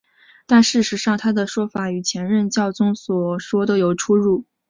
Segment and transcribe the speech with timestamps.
[0.47, 4.45] 但事实上他的说法与前任教宗所说的有出入。